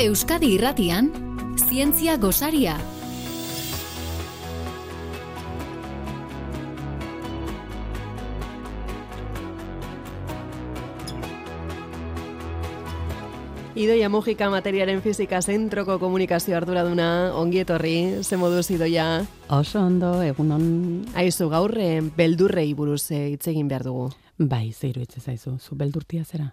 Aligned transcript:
Euskadi 0.00 0.54
Irratian 0.54 1.10
Zientzia 1.60 2.14
Gosaria 2.16 2.78
Idoia 13.76 14.08
Mujika 14.08 14.48
materiaren 14.48 15.02
fizika 15.04 15.42
zentroko 15.42 15.98
komunikazio 16.00 16.56
arduraduna, 16.56 17.34
ongi 17.36 17.60
etorri, 17.60 18.24
ze 18.24 18.40
moduz 18.40 18.70
idoia? 18.72 19.26
Oso 19.52 19.84
ondo, 19.84 20.14
egunon... 20.24 20.64
Aizu, 21.12 21.50
gaur 21.52 21.76
eh, 21.76 22.00
beldurrei 22.16 22.72
buruz 22.72 23.10
eh, 23.12 23.34
hitz 23.34 23.52
egin 23.52 23.68
behar 23.68 23.84
dugu. 23.84 24.08
Bai, 24.38 24.72
zeiru 24.72 25.04
hitz 25.04 25.20
zaizu, 25.20 25.58
zu 25.60 25.76
beldurtia 25.76 26.24
zera? 26.24 26.48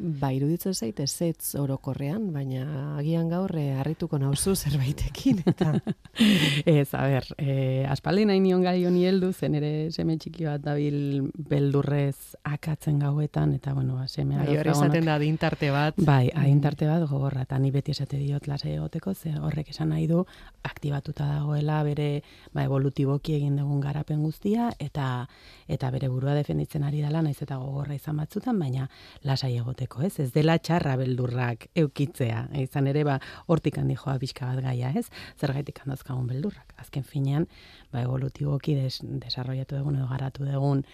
Ba, 0.00 0.30
iruditzen 0.32 0.72
zaite 0.72 1.04
zetz 1.04 1.58
orokorrean, 1.60 2.30
baina 2.32 2.96
agian 2.96 3.28
gaur 3.28 3.52
eh, 3.60 3.74
harrituko 3.76 4.16
nauzu 4.18 4.54
zerbaitekin. 4.64 5.42
Eta... 5.50 5.74
ez, 6.64 6.88
a 6.96 7.02
ber, 7.04 7.26
eh, 7.36 7.84
aspaldi 7.90 8.24
nahi 8.30 8.40
nion 8.40 8.64
gai 8.64 8.78
honi 8.88 9.04
heldu, 9.10 9.28
zen 9.36 9.58
ere 9.58 9.72
seme 9.92 10.16
txiki 10.16 10.46
bat 10.48 10.64
dabil 10.64 11.28
beldurrez 11.50 12.38
akatzen 12.48 13.02
gauetan, 13.02 13.52
eta 13.58 13.74
bueno, 13.76 13.98
ba, 13.98 14.06
seme 14.08 14.38
bai, 14.38 14.46
hori 14.54 14.72
esaten 14.72 15.10
da 15.10 15.18
adintarte 15.20 15.68
bat. 15.74 16.00
Bai, 16.00 16.30
adintarte 16.32 16.88
bat 16.88 17.04
gogorra, 17.10 17.44
eta 17.44 17.60
ni 17.60 17.72
beti 17.74 17.92
esate 17.92 18.22
diot 18.22 18.48
lasai 18.48 18.78
egoteko, 18.78 19.12
ze 19.12 19.34
horrek 19.36 19.74
esan 19.74 19.92
nahi 19.92 20.08
du, 20.08 20.24
aktibatuta 20.64 21.28
dagoela 21.28 21.82
bere 21.84 22.08
ba, 22.54 22.64
evolutiboki 22.64 23.36
egin 23.36 23.60
dugun 23.60 23.84
garapen 23.84 24.24
guztia, 24.24 24.72
eta 24.80 25.26
eta 25.70 25.92
bere 25.92 26.08
burua 26.08 26.32
defenditzen 26.34 26.88
ari 26.88 27.04
dela, 27.04 27.20
naiz 27.22 27.36
eta 27.44 27.60
gogorra 27.60 27.94
izan 27.94 28.16
batzutan, 28.18 28.58
baina 28.58 28.88
lasai 29.28 29.52
egoteko 29.60 29.89
ez? 29.98 30.12
Ez 30.22 30.30
dela 30.32 30.58
txarra 30.58 30.96
beldurrak 31.00 31.66
eukitzea. 31.82 32.46
Izan 32.62 32.86
ere 32.86 33.04
ba 33.04 33.18
hortik 33.46 33.78
handi 33.78 33.96
joa 33.98 34.16
bizka 34.22 34.46
bat 34.52 34.62
gaia, 34.64 34.92
ez? 34.96 35.08
Zergaitik 35.40 35.82
handazkagun 35.84 36.26
beldurrak. 36.30 36.74
Azken 36.78 37.04
finean, 37.04 37.48
ba 37.92 38.04
evolutiboki 38.06 38.78
des, 38.78 39.00
desarrollatu 39.02 39.80
dugun 39.80 39.98
edo 39.98 40.08
garatu 40.10 40.46
dugun 40.46 40.84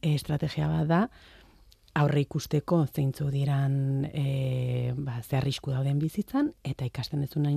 e, 0.00 0.14
estrategia 0.14 0.68
bat 0.72 0.88
da 0.88 1.08
aurre 1.96 2.20
ikusteko 2.26 2.82
zeintzu 2.92 3.30
diran 3.32 4.04
e, 4.10 4.92
ba, 4.96 5.20
ze 5.22 5.38
arrisku 5.38 5.72
dauden 5.72 5.98
bizitzan, 6.00 6.50
eta 6.66 6.84
ikasten 6.88 7.22
dezu 7.24 7.40
nahi 7.40 7.56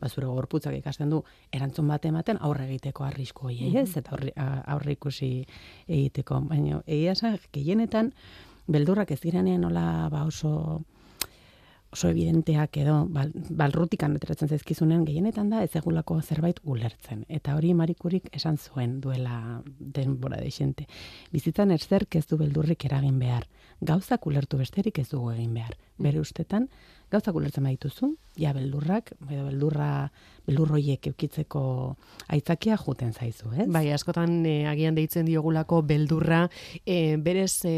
ba, 0.00 0.08
zure 0.08 0.26
gorputzak 0.26 0.74
ikasten 0.78 1.10
du 1.10 1.22
erantzun 1.52 1.88
bat 1.88 2.04
ematen 2.04 2.38
aurre 2.40 2.64
egiteko 2.64 3.04
arrisku 3.04 3.48
hori, 3.48 3.76
ez? 3.76 3.96
Eta 3.96 4.12
aurre, 4.12 4.32
aurre 4.66 4.92
ikusi 4.92 5.44
egiteko. 5.86 6.40
Baina, 6.48 6.82
egia 6.86 7.36
gehienetan, 7.52 8.12
beldurrak 8.68 9.10
ez 9.10 9.20
direnean 9.20 9.64
nola 9.66 10.08
ba 10.12 10.24
oso 10.28 10.84
oso 11.90 12.08
evidenteak 12.12 12.76
edo 12.82 12.98
bal, 13.08 13.30
balrutikan 13.32 14.16
ateratzen 14.16 14.50
zaizkizunen 14.52 15.06
gehienetan 15.08 15.48
da 15.48 15.62
ez 15.64 15.70
egulako 15.80 16.20
zerbait 16.20 16.60
ulertzen. 16.62 17.24
Eta 17.28 17.56
hori 17.56 17.72
marikurik 17.74 18.28
esan 18.36 18.58
zuen 18.58 18.98
duela 19.00 19.62
denbora 19.78 20.36
deixente. 20.36 20.86
Bizitzan 21.32 21.70
ez 21.70 21.86
ez 21.90 22.26
du 22.26 22.36
beldurrik 22.36 22.84
eragin 22.84 23.18
behar. 23.18 23.48
Gauzak 23.80 24.26
ulertu 24.26 24.58
besterik 24.58 24.98
ez 24.98 25.08
dugu 25.08 25.30
egin 25.30 25.54
behar. 25.54 25.76
Bere 25.98 26.20
ustetan, 26.20 26.68
gauzak 27.10 27.36
ulertzen 27.38 27.64
badituzu, 27.64 28.12
ja 28.38 28.52
beldurrak, 28.54 29.14
edo 29.26 29.46
beldurra, 29.48 29.92
beldurroiek 30.48 31.08
eukitzeko 31.10 31.60
aitzakia 32.32 32.76
juten 32.80 33.10
zaizu, 33.12 33.50
ez? 33.52 33.66
Bai, 33.72 33.88
askotan 33.92 34.38
e, 34.46 34.54
agian 34.70 34.96
deitzen 34.96 35.26
diogulako 35.28 35.80
beldurra, 35.88 36.44
e, 36.86 37.16
berez 37.20 37.64
e, 37.68 37.74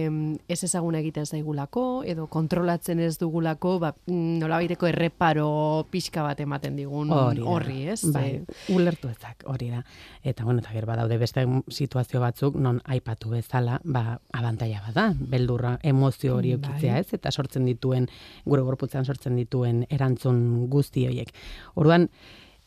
ez 0.51 0.59
ezaguna 0.67 1.01
egiten 1.01 1.27
zaigulako, 1.27 1.85
edo 2.07 2.27
kontrolatzen 2.31 3.01
ez 3.03 3.17
dugulako, 3.23 3.79
ba, 3.83 3.95
nola 4.11 4.61
baiteko 4.61 4.91
erreparo 4.91 5.49
pixka 5.91 6.27
bat 6.27 6.43
ematen 6.45 6.77
digun 6.79 7.11
horri, 7.15 7.81
ez? 7.95 8.03
Bai, 8.13 8.27
e, 8.43 8.59
ulertu 8.77 9.11
ezak, 9.11 9.47
hori 9.51 9.71
da. 9.73 9.83
Eta, 10.23 10.45
bueno, 10.45 10.61
eta 10.61 10.75
gero 10.77 10.91
badaude 10.91 11.19
beste 11.19 11.47
situazio 11.73 12.21
batzuk, 12.23 12.61
non 12.61 12.83
aipatu 12.85 13.33
bezala, 13.33 13.81
ba, 13.83 14.21
abantaia 14.37 14.85
bada, 14.85 15.09
beldurra, 15.17 15.79
emozio 15.83 16.37
hori 16.37 16.55
eukitzea, 16.59 16.99
bai. 16.99 17.07
ez? 17.07 17.19
Eta 17.19 17.33
sortzen 17.33 17.67
dituen, 17.67 18.10
gure 18.45 18.63
gorputzen 18.67 19.05
sortzen 19.05 19.21
sortzen 19.21 19.37
dituen 19.37 19.85
erantzun 19.91 20.69
guzti 20.71 21.07
horiek. 21.07 21.31
Orduan, 21.77 22.09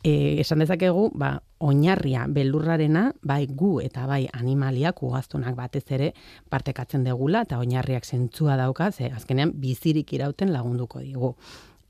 e, 0.03 0.39
esan 0.41 0.59
dezakegu, 0.63 1.09
ba, 1.15 1.41
oinarria 1.59 2.27
beldurrarena, 2.27 3.11
bai 3.23 3.47
gu 3.47 3.79
eta 3.81 4.05
bai 4.07 4.27
animaliak 4.33 5.01
ugaztunak 5.03 5.55
batez 5.55 5.85
ere 5.91 6.13
partekatzen 6.49 7.03
degula 7.03 7.43
eta 7.47 7.59
oinarriak 7.59 8.05
zentzua 8.05 8.57
dauka, 8.57 8.91
ze 8.91 9.11
azkenean 9.11 9.53
bizirik 9.55 10.13
irauten 10.13 10.53
lagunduko 10.53 10.99
digu. 10.99 11.35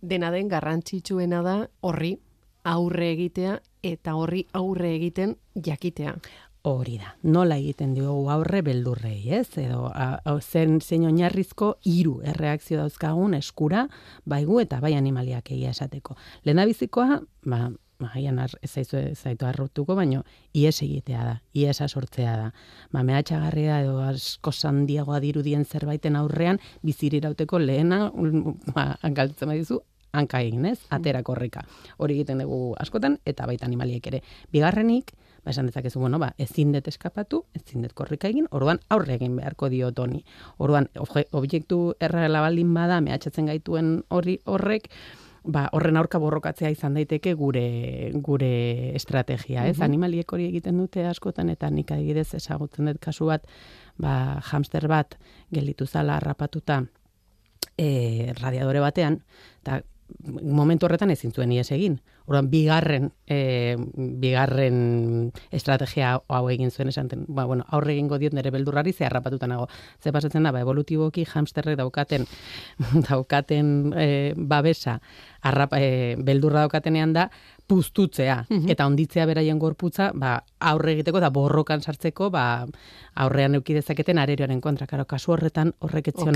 Dena 0.01 0.31
den 0.31 0.49
garrantzitsuena 0.49 1.41
da 1.41 1.67
horri 1.81 2.17
aurre 2.63 3.11
egitea 3.11 3.59
eta 3.83 4.15
horri 4.15 4.45
aurre 4.53 4.95
egiten 4.95 5.35
jakitea. 5.55 6.15
Hori 6.63 6.93
da. 6.95 7.09
Nola 7.27 7.57
egiten 7.59 7.91
diogu 7.91 8.29
aurre 8.31 8.61
beldurrei, 8.63 9.17
ez? 9.35 9.49
Edo 9.59 9.89
a, 9.91 10.37
zen 10.39 10.77
zein 10.79 11.03
oinarrizko 11.09 11.73
hiru 11.83 12.21
erreakzio 12.23 12.77
dauzkagun 12.79 13.35
eskura 13.35 13.81
baigu 14.23 14.61
eta 14.61 14.79
bai 14.79 14.93
animaliak 14.95 15.51
egia 15.51 15.73
esateko. 15.75 16.15
Lehendabizikoa, 16.45 17.19
ba, 17.51 17.65
Maian 17.99 18.39
ez 18.39 18.71
zaitu 18.71 18.97
zaitu 19.13 19.45
arrutuko, 19.45 19.95
baino 19.95 20.23
ies 20.55 20.77
egitea 20.85 21.25
da, 21.27 21.35
iesa 21.53 21.89
sortzea 21.89 22.37
da. 22.39 22.49
Ba, 22.95 23.03
mehatxagarria 23.03 23.81
edo 23.83 23.99
asko 24.07 24.55
sandiagoa 24.55 25.19
dirudien 25.23 25.65
zerbaiten 25.65 26.15
aurrean 26.15 26.61
bizirirauteko 26.83 27.59
lehena 27.59 28.05
ba, 28.71 28.93
galtzen 29.03 29.51
badizu 29.51 29.81
hanka 30.13 30.39
egin, 30.45 30.65
ez? 30.69 30.79
Atera 30.93 31.23
korrika. 31.25 31.65
Hori 31.97 32.21
egiten 32.21 32.43
dugu 32.43 32.75
askotan 32.79 33.17
eta 33.25 33.47
baita 33.49 33.65
animaliek 33.65 34.07
ere. 34.11 34.21
Bigarrenik, 34.53 35.11
ba, 35.43 35.51
esan 35.51 35.67
dezakezu, 35.67 35.99
bueno, 35.99 36.19
ba, 36.19 36.33
ezin 36.37 36.71
dut 36.73 36.87
eskapatu, 36.87 37.43
ezin 37.57 37.83
dut 37.83 37.93
korrika 37.93 38.29
egin, 38.31 38.47
orduan 38.51 38.79
aurre 38.89 39.17
egin 39.19 39.35
beharko 39.35 39.69
dio 39.69 39.91
toni. 39.91 40.23
Orduan, 40.57 40.87
objektu 41.31 41.93
erreala 41.99 42.41
baldin 42.45 42.73
bada, 42.73 43.01
mehatxatzen 43.03 43.51
gaituen 43.51 43.93
horri 44.09 44.39
horrek, 44.45 44.89
ba, 45.43 45.67
horren 45.75 45.97
aurka 45.99 46.19
borrokatzea 46.23 46.71
izan 46.71 46.95
daiteke 46.97 47.33
gure 47.39 47.65
gure 48.23 48.95
estrategia, 48.95 49.67
ez? 49.67 49.77
Mm 49.77 49.83
Animaliek 49.83 50.31
hori 50.33 50.47
egiten 50.47 50.77
dute 50.79 51.05
askotan 51.05 51.49
eta 51.51 51.69
nik 51.69 51.91
adibidez 51.91 52.33
ezagutzen 52.39 52.87
dut 52.87 53.01
kasu 53.03 53.27
bat, 53.27 53.47
ba, 53.99 54.39
hamster 54.51 54.87
bat 54.87 55.17
gelditu 55.51 55.85
zala 55.85 56.17
harrapatuta 56.17 56.83
e, 57.77 58.31
radiadore 58.39 58.79
batean, 58.79 59.19
eta 59.61 59.81
momentu 60.41 60.85
horretan 60.85 61.11
ezin 61.11 61.33
zuen 61.33 61.51
ies 61.51 61.69
egin. 61.71 61.99
Orduan 62.25 62.49
bigarren 62.51 63.11
e, 63.27 63.75
bigarren 64.23 65.31
estrategia 65.51 66.13
hau 66.27 66.43
egin 66.49 66.71
zuen 66.71 66.91
esanten, 66.91 67.25
ba 67.27 67.45
bueno, 67.45 67.65
aurre 67.69 67.93
egingo 67.93 68.19
diot 68.21 68.33
nere 68.33 68.51
beldurrari 68.51 68.93
ze 68.93 69.05
harrapatuta 69.05 69.47
nago. 69.47 69.67
Ze 69.99 70.11
pasatzen 70.11 70.43
da, 70.43 70.51
ba 70.51 70.61
evolutiboki 70.63 71.25
hamsterrek 71.25 71.77
daukaten 71.77 72.25
daukaten 73.09 73.93
e, 73.97 74.33
babesa 74.37 74.99
arrap, 75.43 75.75
e, 75.75 76.15
beldurra 76.17 76.63
daukatenean 76.63 77.13
da 77.13 77.29
puztutzea 77.67 78.45
mhm. 78.49 78.69
eta 78.71 78.85
onditzea 78.85 79.25
beraien 79.25 79.59
gorputza 79.59 80.11
ba, 80.13 80.37
aurre 80.59 80.93
egiteko 80.97 81.21
eta 81.21 81.29
borrokan 81.33 81.81
sartzeko 81.81 82.29
ba, 82.33 82.65
aurrean 83.15 83.55
euki 83.59 83.75
dezaketen 83.77 84.19
arerioaren 84.19 84.61
kontra 84.61 84.87
karo 84.87 85.05
kasu 85.09 85.33
horretan 85.35 85.73
horrek 85.79 86.11
etzion 86.11 86.35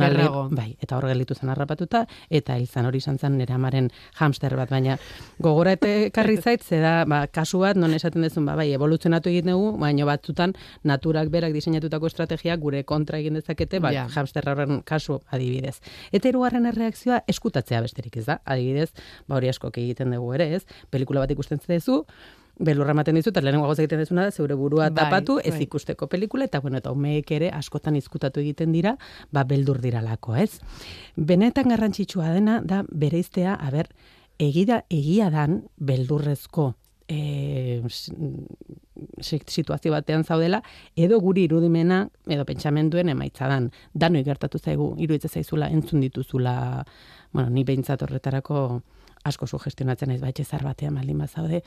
bai 0.56 0.70
eta 0.82 0.98
hor 0.98 1.08
gelitu 1.12 1.36
zen 1.36 1.52
harrapatuta 1.52 2.06
eta 2.30 2.58
izan 2.58 2.88
hori 2.88 3.04
izan 3.04 3.18
zen 3.18 3.40
amaren 3.52 3.90
hamster 4.20 4.56
bat 4.56 4.70
baina 4.72 4.98
gogora 5.40 5.77
eta 5.78 5.94
karri 6.18 6.38
zait 6.42 6.66
da 6.70 7.06
ba, 7.06 7.26
kasu 7.28 7.62
bat 7.64 7.78
non 7.78 7.94
esaten 7.94 8.26
dezun 8.26 8.46
ba, 8.46 8.58
bai 8.60 8.72
evoluzionatu 8.74 9.30
egiten 9.30 9.54
dugu 9.56 9.76
baina 9.80 10.06
batzutan 10.06 10.56
naturak 10.84 11.30
berak 11.34 11.54
diseinatutako 11.54 12.12
estrategia 12.12 12.58
gure 12.58 12.84
kontra 12.84 13.22
egin 13.22 13.40
dezakete 13.40 13.80
ba, 13.80 13.94
ja. 13.94 14.08
hamster 14.14 14.50
horren 14.50 14.82
kasu 14.84 15.22
adibidez 15.32 15.78
eta 16.12 16.30
hirugarren 16.30 16.66
erreakzioa 16.74 17.22
eskutatzea 17.28 17.82
besterik 17.86 18.18
ez 18.18 18.26
da 18.26 18.42
adibidez 18.46 18.92
ba 19.28 19.38
hori 19.40 19.50
asko 19.54 19.72
egiten 19.78 20.12
dugu 20.12 20.34
ere 20.34 20.52
ez 20.58 20.66
pelikula 20.92 21.24
bat 21.24 21.32
ikusten 21.32 21.62
zezu, 21.62 22.04
belurra 22.60 22.94
ematen 22.96 23.18
dizu, 23.18 23.32
eta 23.34 23.42
lehenengo 23.44 23.68
gauza 23.70 23.84
egiten 23.84 24.02
dezuna 24.02 24.28
da, 24.28 24.34
zeure 24.34 24.58
burua 24.58 24.90
bai, 24.90 25.04
tapatu, 25.04 25.38
ez 25.44 25.54
bai. 25.54 25.66
ikusteko 25.68 26.08
pelikula, 26.10 26.48
eta 26.50 26.62
bueno, 26.64 26.82
eta 26.82 26.94
umeek 26.96 27.32
ere 27.38 27.52
askotan 27.54 27.98
izkutatu 28.00 28.42
egiten 28.42 28.74
dira, 28.74 28.96
ba, 29.32 29.44
beldur 29.48 29.82
diralako, 29.84 30.36
ez? 30.42 30.58
Benetan 31.16 31.70
garrantzitsua 31.74 32.32
dena, 32.34 32.60
da, 32.66 32.84
bere 32.90 33.22
iztea, 33.22 33.56
haber, 33.68 33.92
egia, 34.40 34.84
egia 34.90 35.30
dan, 35.34 35.64
beldurrezko 35.78 36.74
e, 37.08 37.82
situazio 39.22 39.94
batean 39.94 40.24
zaudela, 40.24 40.62
edo 40.96 41.20
guri 41.24 41.46
irudimena, 41.48 42.08
edo 42.28 42.46
pentsamenduen 42.46 43.10
emaitzadan, 43.14 43.72
dano 43.94 44.20
igertatu 44.20 44.60
zaigu, 44.60 44.94
iruditzen 44.98 45.40
zaizula, 45.40 45.70
entzun 45.70 46.04
dituzula, 46.04 46.84
bueno, 47.34 47.50
ni 47.50 47.64
behintzat 47.64 48.04
horretarako, 48.04 48.82
asko 49.28 49.48
sugestionatzen 49.48 50.12
ez 50.16 50.22
baitxe 50.22 50.46
zar 50.46 50.64
batean 50.64 50.96
baldin 50.96 51.24
bazaude 51.24 51.64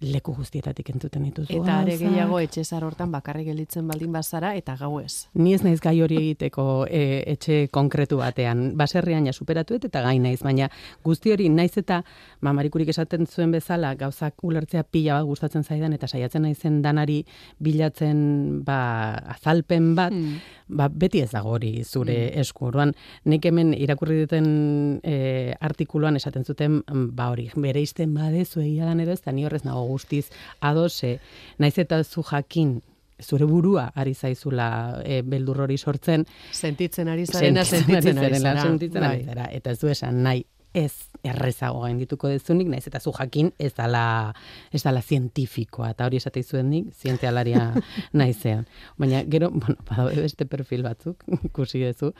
leku 0.00 0.34
guztietatik 0.36 0.90
entzuten 0.92 1.22
dituzu. 1.24 1.52
Eta 1.56 1.78
are 1.80 1.96
gehiago 1.96 2.38
etxezar 2.44 2.84
hortan 2.84 3.12
bakarrik 3.12 3.46
gelditzen 3.48 3.86
baldin 3.88 4.12
bazara 4.12 4.54
eta 4.58 4.76
gau 4.76 4.98
ez. 5.00 5.28
Ni 5.34 5.54
ez 5.54 5.62
naiz 5.64 5.80
gai 5.80 5.94
hori 6.04 6.18
egiteko 6.20 6.86
e, 6.90 7.22
etxe 7.32 7.68
konkretu 7.72 8.18
batean. 8.20 8.76
Baserrian 8.76 9.26
ja 9.26 9.32
superatuet 9.32 9.86
eta 9.88 10.02
gai 10.04 10.18
naiz, 10.20 10.42
baina 10.44 10.68
guzti 11.04 11.32
hori 11.32 11.48
naiz 11.48 11.72
eta 11.80 12.02
mamarikurik 12.44 12.88
esaten 12.92 13.26
zuen 13.26 13.54
bezala 13.56 13.94
gauzak 13.94 14.44
ulertzea 14.44 14.84
pila 14.84 15.20
bat 15.20 15.30
gustatzen 15.30 15.64
zaidan 15.64 15.96
eta 15.96 16.06
saiatzen 16.06 16.42
naizen 16.42 16.82
danari 16.82 17.22
bilatzen 17.58 18.62
ba, 18.64 19.14
azalpen 19.36 19.94
bat, 19.96 20.12
Mm. 20.16 20.38
ba, 20.68 20.88
beti 20.88 21.20
ez 21.20 21.30
dago 21.30 21.50
hori 21.56 21.84
zure 21.84 22.30
esku. 22.40 22.66
Orduan, 22.70 22.92
nik 23.24 23.44
hemen 23.44 23.72
irakurri 23.74 24.20
duten 24.22 25.00
e, 25.02 25.54
artikuluan 25.60 26.16
esaten 26.16 26.44
zuten, 26.44 26.82
mm, 26.86 27.10
ba 27.16 27.30
hori, 27.32 27.48
bere 27.56 27.80
izten 27.82 28.14
badezu 28.14 28.60
egia 28.60 28.86
dan 28.86 29.00
edo 29.00 29.12
ez, 29.12 29.20
eta 29.20 29.32
ni 29.32 29.44
horrez 29.44 29.64
nago 29.64 29.85
guztiz 29.86 30.28
ados, 30.60 31.02
e, 31.04 31.18
naiz 31.58 31.76
eta 31.78 32.02
zu 32.04 32.22
jakin 32.22 32.80
zure 33.22 33.46
burua 33.48 33.90
ari 33.94 34.12
zaizula 34.14 35.00
e, 35.04 35.22
beldur 35.22 35.62
hori 35.64 35.78
sortzen, 35.78 36.26
Sentitzen 36.52 37.08
ari 37.08 37.24
zarena, 37.26 37.64
sentitzen 37.64 38.18
ari 38.18 38.34
zarela, 38.34 38.52
zara. 38.52 38.62
sentitzen 38.68 39.02
ari 39.02 39.22
Bai. 39.24 39.24
zara. 39.34 39.48
Eta 39.52 39.70
ez 39.70 39.78
du 39.80 39.88
esan 39.88 40.22
nahi 40.22 40.44
ez 40.76 41.08
errezago 41.26 41.80
gaindituko 41.82 42.28
dezunik, 42.30 42.68
naiz 42.70 42.84
eta 42.86 43.00
zu 43.00 43.10
jakin 43.16 43.48
ez 43.58 43.72
dala, 43.74 44.34
ez 44.70 44.82
dala 44.84 45.00
zientifikoa, 45.02 45.90
eta 45.94 46.06
hori 46.06 46.20
esate 46.20 46.42
izuen 46.42 46.68
nik, 46.70 46.92
zientzialaria 46.94 47.64
naizean. 48.20 48.66
Baina, 49.00 49.22
gero, 49.32 49.50
bueno, 49.50 49.78
badaude 49.88 50.22
beste 50.22 50.46
perfil 50.46 50.84
batzuk, 50.86 51.24
ikusi 51.48 51.82
duzu, 51.82 52.12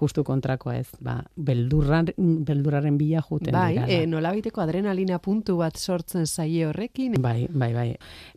justu 0.00 0.24
kontrakoa 0.24 0.78
ez, 0.80 0.88
ba, 1.04 1.18
beldurran, 1.34 2.12
beldurraren 2.16 2.98
bila 3.00 3.24
juten 3.26 3.56
Bai, 3.56 3.76
e, 3.84 4.04
nolabiteko 4.10 4.62
adrenalina 4.64 5.18
puntu 5.22 5.58
bat 5.60 5.76
sortzen 5.76 6.26
zaie 6.26 6.64
horrekin. 6.68 7.18
Bai, 7.22 7.48
bai, 7.50 7.72
bai. 7.74 7.88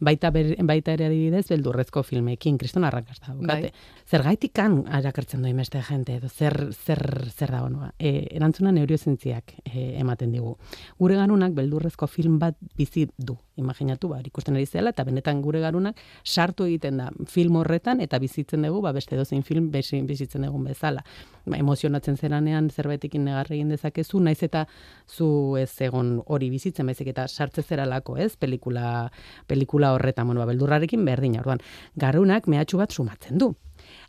Baita, 0.03 0.33
ber, 0.33 0.53
baita 0.67 0.97
ere 0.97 1.07
adibidez, 1.11 1.45
beldurrezko 1.53 2.03
filmekin, 2.07 2.57
kriston 2.59 2.87
arrakasta 2.87 3.31
daukate. 3.31 3.71
Bai. 3.71 4.03
Zergaitik 4.07 4.53
kan 4.57 4.81
arakertzen 4.99 5.43
du 5.43 5.49
imeste 5.51 5.81
jente, 5.85 6.17
edo 6.19 6.29
zer, 6.29 6.69
zer, 6.73 7.01
zer 7.31 7.53
da 7.53 7.63
honua. 7.65 7.91
E, 7.99 8.27
erantzuna 8.37 8.71
neurozientziak 8.75 9.57
e, 9.73 9.99
ematen 9.99 10.31
digu. 10.31 10.55
Gure 10.99 11.15
garunak 11.15 11.53
beldurrezko 11.53 12.07
film 12.07 12.39
bat 12.39 12.55
bizi 12.75 13.07
du. 13.17 13.37
Imaginatu, 13.57 14.09
ba, 14.09 14.19
ikusten 14.21 14.55
ari 14.55 14.65
zela, 14.65 14.91
eta 14.93 15.03
benetan 15.03 15.41
gure 15.41 15.59
garunak 15.59 15.97
sartu 16.23 16.65
egiten 16.65 16.97
da 16.97 17.09
film 17.25 17.55
horretan, 17.57 18.01
eta 18.01 18.19
bizitzen 18.19 18.61
dugu, 18.61 18.81
ba, 18.81 18.91
beste 18.93 19.17
dozein 19.17 19.43
film 19.43 19.71
bezi- 19.71 20.03
bizitzen 20.05 20.45
dugun 20.45 20.63
bezala. 20.69 21.03
Ba, 21.45 21.57
emozionatzen 21.57 22.17
zeranean 22.17 22.69
zerbaitekin 22.69 23.25
negarre 23.25 23.55
egin 23.55 23.69
dezakezu, 23.69 24.19
naiz 24.19 24.43
eta 24.43 24.67
zu 25.07 25.57
ez 25.57 25.71
egon 25.81 26.21
hori 26.27 26.49
bizitzen, 26.53 26.85
baizik 26.85 27.07
eta 27.07 27.27
sartze 27.27 27.63
zeralako, 27.63 28.17
ez? 28.17 28.35
Pelikula, 28.37 29.11
pelikula 29.47 29.93
horretan, 29.93 30.27
bueno, 30.27 30.41
ba, 30.41 30.45
beldurrarekin 30.45 31.05
berdina, 31.05 31.39
orduan. 31.39 31.59
Garunak 31.95 32.47
mehatxu 32.47 32.77
bat 32.77 32.91
sumatzen 32.91 33.37
du. 33.37 33.55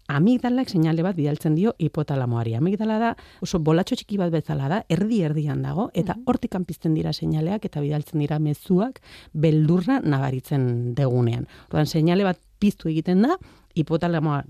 Amigdalak 0.08 0.70
seinale 0.72 1.02
bat 1.05 1.16
bidaltzen 1.19 1.52
dio 1.52 1.75
hipotalamoari. 1.84 2.55
Amigdala 2.56 2.96
da 3.02 3.10
oso 3.44 3.58
bolatxo 3.60 3.99
txiki 4.00 4.16
bat 4.16 4.32
bezala 4.32 4.70
da, 4.72 4.78
erdi 4.88 5.20
erdian 5.26 5.60
dago 5.60 5.90
eta 5.93 6.16
hortik 6.25 6.56
pizten 6.66 6.94
dira 6.96 7.12
seinaleak 7.12 7.66
eta 7.69 7.82
bidaltzen 7.84 8.25
dira 8.25 8.38
mezuak 8.38 9.02
beldurra 9.34 10.00
nabaritzen 10.00 10.94
degunean. 10.96 11.44
Orduan 11.69 11.87
seinale 11.87 12.25
bat 12.25 12.40
piztu 12.58 12.88
egiten 12.88 13.20
da 13.22 13.37
hipotalamoa, 13.76 14.43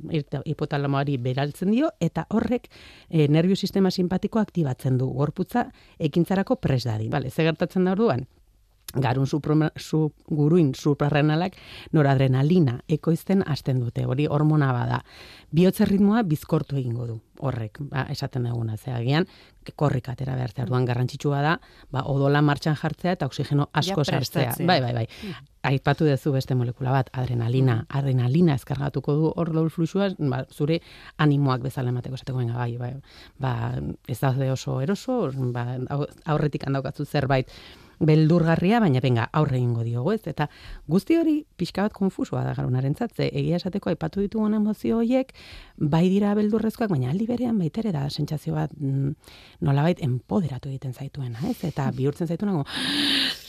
hipotalamoari 0.46 1.18
beraltzen 1.18 1.74
dio 1.74 1.90
eta 2.00 2.28
horrek 2.30 2.70
e, 3.10 3.26
nervio 3.26 3.56
sistema 3.56 3.90
simpatikoa 3.90 4.46
aktibatzen 4.46 4.96
du 4.96 5.10
gorputza 5.10 5.66
ekintzarako 5.98 6.56
pres 6.62 6.84
dadin. 6.84 7.10
Vale, 7.10 7.30
ze 7.30 7.42
gertatzen 7.42 7.84
da 7.84 7.98
orduan? 7.98 8.28
Garun 8.94 9.26
guruin 10.28 10.74
suprarrenalak 10.74 11.56
noradrenalina 11.92 12.80
ekoizten 12.88 13.42
hasten 13.46 13.80
dute, 13.80 14.06
hori 14.06 14.26
hormona 14.26 14.72
bada. 14.72 15.02
Biotze 15.52 15.84
ritmoa 15.84 16.22
bizkortu 16.22 16.76
egingo 16.76 17.06
du 17.06 17.20
horrek, 17.40 17.78
ba, 17.80 18.06
esaten 18.10 18.44
duguna, 18.48 18.76
ze 18.76 18.90
agian 18.90 19.26
korrik 19.76 20.08
atera 20.08 20.34
behartzea, 20.34 20.64
orduan 20.64 20.86
garrantzitsua 20.88 21.42
da, 21.44 21.60
ba, 21.92 22.02
odola 22.08 22.40
martxan 22.42 22.74
jartzea 22.80 23.12
eta 23.12 23.26
oxigeno 23.26 23.68
asko 23.72 24.02
Ja 24.04 24.16
sartzea. 24.16 24.54
Bai, 24.66 24.80
bai, 24.80 24.92
bai. 24.94 25.06
Aipatu 25.68 26.06
duzu 26.08 26.32
beste 26.32 26.54
molekula 26.54 26.90
bat, 26.90 27.10
adrenalina. 27.12 27.82
Adrenalina 27.90 28.54
eskargatuko 28.54 29.14
du 29.14 29.32
hor 29.36 29.52
daul 29.52 29.68
fluxua, 29.70 30.08
ba, 30.18 30.46
zure 30.50 30.80
animoak 31.18 31.60
bezala 31.62 31.90
emateko 31.90 32.14
esateko 32.14 32.46
bai, 32.54 32.76
bai. 32.78 32.94
Ba, 33.38 33.52
ez 34.08 34.18
daude 34.20 34.50
oso 34.50 34.80
eroso, 34.80 35.30
ba, 35.52 35.76
au- 35.90 36.08
aurretik 36.24 36.64
handaukatzu 36.66 37.04
zerbait 37.04 37.52
beldurgarria, 38.00 38.78
baina 38.80 39.00
benga, 39.02 39.26
aurre 39.32 39.58
egingo 39.58 39.82
diogu, 39.86 40.12
ez? 40.14 40.22
Eta 40.30 40.48
guzti 40.90 41.16
hori 41.18 41.36
pixka 41.58 41.84
bat 41.86 41.94
konfusua 41.96 42.44
da 42.46 42.54
garunaren 42.56 42.94
zatze, 42.94 43.28
egia 43.28 43.58
esateko 43.58 43.90
aipatu 43.90 44.22
ditugun 44.22 44.54
emozio 44.58 45.00
horiek, 45.00 45.32
bai 45.76 46.04
dira 46.08 46.34
beldurrezkoak, 46.38 46.90
baina 46.92 47.10
aldi 47.10 47.26
berean 47.26 47.58
baitere 47.58 47.92
da 47.94 48.06
sentsazio 48.10 48.54
bat 48.54 48.72
mm, 48.78 49.14
nolabait 49.66 50.02
empoderatu 50.04 50.70
egiten 50.70 50.94
zaituena, 50.94 51.42
ez? 51.50 51.58
Eta 51.68 51.90
bihurtzen 51.96 52.30
zaituena, 52.30 52.54
go, 52.60 52.64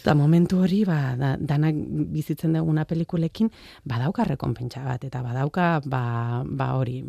eta 0.02 0.16
momentu 0.18 0.64
hori, 0.64 0.84
ba, 0.88 1.00
da, 1.20 1.36
danak 1.40 1.78
bizitzen 2.14 2.58
duguna 2.58 2.86
pelikulekin, 2.90 3.52
badauka 3.86 4.26
rekonpentsa 4.28 4.84
bat, 4.88 5.06
eta 5.06 5.24
badauka, 5.26 5.72
ba, 5.86 6.04
ba 6.46 6.74
hori, 6.80 7.04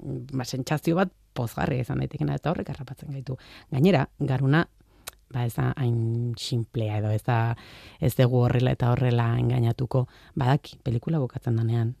ba, 0.00 0.44
sentsazio 0.44 0.98
bat 0.98 1.14
pozgarria 1.36 1.84
izan 1.84 2.00
daitekena 2.02 2.34
eta 2.34 2.50
horrek 2.50 2.72
harrapatzen 2.72 3.12
gaitu. 3.14 3.36
Gainera, 3.70 4.06
garuna 4.18 4.64
ba 5.32 5.44
ez 5.46 5.54
da 5.54 5.72
hain 5.76 6.34
simplea 6.38 6.98
edo 6.98 7.10
ez 7.14 7.22
da 7.22 7.54
ez 8.00 8.14
dugu 8.16 8.36
horrela 8.44 8.72
eta 8.72 8.90
horrela 8.92 9.36
engainatuko 9.38 10.06
badaki 10.36 10.78
pelikula 10.84 11.18
bukatzen 11.22 11.56
danean 11.56 11.94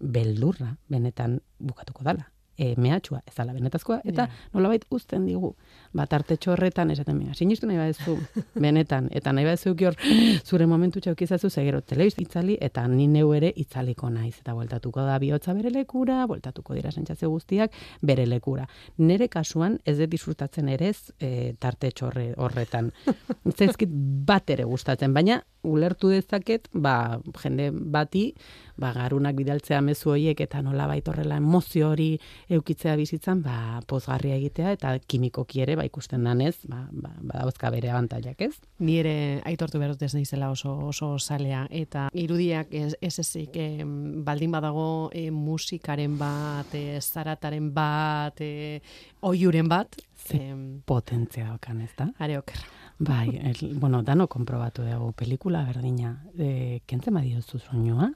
beldurra 0.00 0.76
benetan 0.90 1.40
bukatuko 1.60 2.02
dala. 2.04 2.28
E, 2.58 2.74
mehatxua 2.76 3.22
ez 3.26 3.32
dala 3.34 3.52
benetazkoa 3.54 4.00
eta 4.04 4.26
Ja. 4.28 4.28
nolabait 4.52 4.84
uzten 4.90 5.24
digu 5.26 5.54
bat 5.92 6.12
artetxo 6.12 6.52
horretan 6.52 6.90
esaten 6.90 7.18
mea, 7.18 7.34
sinistu 7.34 7.66
nahi 7.66 7.78
badezu 7.78 8.16
benetan 8.64 9.08
eta 9.12 9.32
nahi 9.32 9.44
badezu 9.48 9.74
hor 9.86 9.96
zure 10.44 10.66
momentu 10.66 11.00
txaukizazu 11.00 11.50
zegero 11.50 11.80
telebiz 11.80 12.14
itzali 12.18 12.56
eta 12.60 12.86
ni 12.88 13.06
neu 13.06 13.32
ere 13.34 13.52
itzaliko 13.56 14.10
naiz 14.10 14.34
eta 14.40 14.54
bueltatuko 14.54 15.04
da 15.06 15.18
bihotza 15.18 15.54
bere 15.54 15.70
lekura, 15.70 16.26
bueltatuko 16.26 16.74
dira 16.74 16.90
sentsazio 16.90 17.30
guztiak 17.30 17.72
bere 18.02 18.26
lekura. 18.26 18.66
Nere 18.98 19.28
kasuan 19.28 19.78
ez 19.84 19.98
dut 19.98 20.10
disfrutatzen 20.10 20.68
ere 20.68 20.88
ez 20.92 21.12
e, 21.18 21.54
tartetxo 21.60 22.08
horre, 22.08 22.32
horretan. 22.36 22.92
Zaizkit 23.58 23.90
bat 24.26 24.50
ere 24.50 24.64
gustatzen, 24.68 25.14
baina 25.14 25.42
ulertu 25.62 26.10
dezaket, 26.10 26.68
ba, 26.74 27.20
jende 27.42 27.68
bati, 27.72 28.24
ba, 28.82 28.90
garunak 28.96 29.36
bidaltzea 29.38 29.80
mezu 29.84 30.10
horiek 30.14 30.40
eta 30.42 30.62
nola 30.62 30.88
horrela 30.90 31.36
emozio 31.36 31.90
hori 31.90 32.18
eukitzea 32.50 32.96
bizitzan, 32.96 33.42
ba, 33.42 33.80
pozgarria 33.86 34.36
egitea 34.36 34.72
eta 34.72 34.96
kimikoki 35.06 35.62
ere, 35.62 35.76
ba, 35.82 35.88
ikusten 35.88 36.24
danez, 36.24 36.54
ba, 36.70 36.86
ba, 36.92 37.10
badauzka 37.32 37.70
bere 37.74 37.90
abantailak, 37.90 38.40
ez? 38.46 38.54
Ni 38.78 38.98
ere 39.02 39.14
aitortu 39.48 39.80
behar 39.82 39.96
dut 39.96 40.06
ez 40.06 40.14
naizela 40.14 40.50
oso 40.54 40.72
oso 40.88 41.16
salea 41.18 41.66
eta 41.70 42.08
irudiak 42.12 42.72
ez 42.74 42.94
ez 43.00 43.18
ezik 43.18 43.56
em, 43.56 44.22
baldin 44.24 44.52
badago 44.54 45.10
e, 45.12 45.30
musikaren 45.30 46.16
bat, 46.18 46.74
e, 46.74 47.00
zarataren 47.00 47.72
bat, 47.74 48.40
e, 48.40 48.80
oiuren 49.22 49.68
bat, 49.68 49.98
Ze 50.22 50.54
Potentzia 50.86 51.48
daukan, 51.48 51.80
ez 51.82 51.90
da? 51.98 52.12
are 52.18 52.38
oker. 52.38 52.60
Bai, 53.02 53.40
el, 53.42 53.74
bueno, 53.74 54.04
dano 54.06 54.28
konprobatu 54.30 54.84
dugu 54.86 55.10
pelikula 55.18 55.64
berdina. 55.66 56.12
E, 56.38 56.82
kentzen 56.86 57.16
badiozu 57.18 57.58
soinua, 57.58 58.12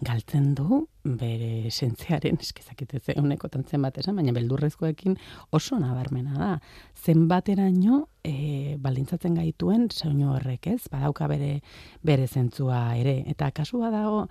galtzen 0.00 0.54
du 0.56 0.86
bere 1.04 1.66
esentziaren, 1.68 2.38
eskizakite 2.44 3.00
ze 3.00 3.14
unekotan 3.20 3.64
zenbat 3.68 3.98
esan, 4.00 4.16
baina 4.16 4.32
beldurrezkoekin 4.36 5.16
oso 5.56 5.78
nabarmena 5.80 6.36
da. 6.38 6.50
Zenbateraino 6.96 8.00
e, 8.24 8.76
baldintzatzen 8.80 9.36
gaituen 9.36 9.88
soinu 9.92 10.32
horrek, 10.34 10.70
ez? 10.74 10.88
Badauka 10.92 11.28
bere 11.30 11.52
bere 12.06 12.26
zentzua 12.28 12.80
ere. 13.00 13.18
Eta 13.32 13.50
kasu 13.56 13.80
badago 13.80 14.26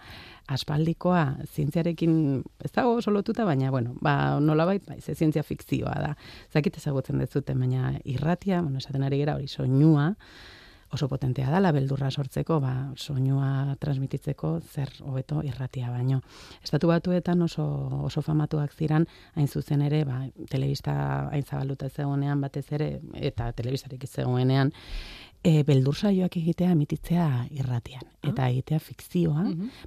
aspaldikoa 0.49 1.23
zientziarekin 1.47 2.13
ez 2.65 2.71
dago 2.75 2.97
oso 2.99 3.13
lotuta, 3.13 3.45
baina 3.45 3.71
bueno, 3.73 3.95
ba 4.01 4.39
nolabait 4.41 4.85
bai, 4.85 4.99
ze 5.01 5.15
zientzia 5.15 5.43
fikzioa 5.45 5.97
da. 6.05 6.15
Zakit 6.53 6.77
ezagutzen 6.81 7.21
dezuten, 7.21 7.59
baina 7.59 7.97
irratia, 8.05 8.61
bueno, 8.61 8.81
esaten 8.81 9.05
ari 9.05 9.21
gera 9.21 9.37
hori 9.37 9.47
soinua, 9.47 10.13
oso 10.91 11.07
potentea 11.07 11.49
dala 11.51 11.71
beldurra 11.71 12.09
sortzeko, 12.09 12.59
ba, 12.59 12.73
soinua 12.97 13.75
transmititzeko 13.79 14.55
zer 14.61 14.89
hobeto 15.05 15.43
irratia 15.45 15.91
baino. 15.93 16.21
Estatu 16.63 16.89
batuetan 16.89 17.41
oso, 17.45 17.65
oso 18.09 18.23
famatuak 18.25 18.73
ziran, 18.73 19.05
hain 19.35 19.47
zuzen 19.47 19.83
ere, 19.85 20.03
ba, 20.05 20.23
telebista 20.49 21.29
hain 21.29 21.45
zabaluta 21.45 21.87
ez 21.87 21.93
zegoenean 21.93 22.41
batez 22.41 22.65
ere, 22.73 22.89
eta 23.13 23.51
telebistarik 23.53 24.07
zegoenean, 24.09 24.73
e, 25.43 25.63
beldur 25.63 25.95
saioak 25.95 26.35
egitea 26.41 26.73
emititzea 26.73 27.29
irratian. 27.55 28.09
Eta 28.25 28.49
egitea 28.49 28.81
fikzioa, 28.83 29.45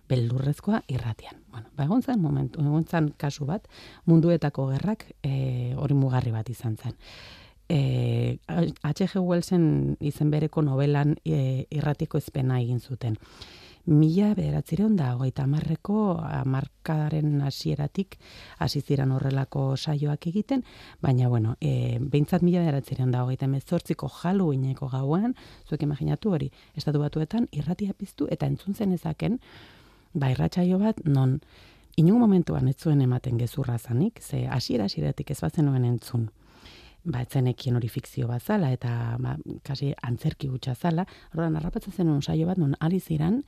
beldurrezkoa 0.09 0.85
irratian. 0.89 1.43
Bueno, 1.51 1.69
ba, 1.77 1.85
egon 1.85 2.03
zen 2.03 2.23
momentu, 2.23 2.63
egon 2.63 2.87
zen 2.87 3.13
kasu 3.19 3.47
bat, 3.49 3.67
munduetako 4.07 4.71
gerrak 4.71 5.09
e, 5.23 5.75
hori 5.77 5.99
mugarri 5.99 6.33
bat 6.33 6.49
izan 6.49 6.79
zen 6.79 6.97
e, 7.69 8.39
H.G. 8.49 9.19
Wellsen 9.21 9.97
izen 10.01 10.31
bereko 10.31 10.63
novelan 10.63 11.17
e, 11.25 11.67
irratiko 11.71 12.19
ezpena 12.19 12.61
egin 12.61 12.81
zuten. 12.81 13.19
mila 13.85 14.29
bederatzireun 14.39 14.95
da, 14.95 15.09
hogeita 15.17 15.43
marreko 15.51 16.21
markadaren 16.47 17.41
hasieratik 17.43 18.15
hasi 18.63 18.81
ziren 18.81 19.11
horrelako 19.11 19.77
saioak 19.77 20.29
egiten, 20.31 20.63
baina, 21.03 21.29
bueno, 21.29 21.57
e, 21.61 21.99
behintzat 21.99 22.45
mila 22.47 22.61
bederatzireun 22.61 23.11
da, 23.11 23.25
hogeita 23.25 23.49
mezortziko 23.51 24.07
jalu 24.21 24.53
ineko 24.55 24.87
gauan, 24.93 25.35
zuek 25.69 25.83
imaginatu 25.83 26.31
hori, 26.31 26.53
estatu 26.77 27.03
batuetan 27.03 27.49
irratia 27.51 27.93
piztu 27.99 28.29
eta 28.31 28.47
entzun 28.47 28.79
zen 28.79 28.93
ezaken, 28.93 29.41
ba, 30.15 30.31
irratsaio 30.31 30.79
bat, 30.79 31.03
non, 31.05 31.41
inungo 31.97 32.21
momentuan 32.23 32.69
ez 32.69 32.77
zuen 32.79 33.03
ematen 33.03 33.43
gezurra 33.43 33.79
zanik, 33.79 34.23
ze 34.23 34.47
hasiera 34.47 34.87
hasieratik 34.87 35.35
ez 35.35 35.41
batzen 35.43 35.67
nuen 35.67 35.85
entzun 35.85 36.31
ba, 37.05 37.23
etzenekien 37.23 37.77
hori 37.77 37.89
fikzio 37.89 38.29
bat 38.31 38.43
zala, 38.43 38.73
eta 38.73 39.19
ba, 39.21 39.37
kasi 39.67 39.93
antzerki 40.03 40.49
gutxa 40.49 40.75
zala, 40.75 41.07
horren 41.35 41.55
narrapatzen 41.57 41.93
zen 41.93 42.23
saio 42.23 42.47
bat, 42.47 42.59
non 42.59 42.75
ari 42.81 43.01
ziran, 43.01 43.43